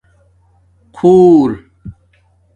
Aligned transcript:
خݸر 0.97 1.51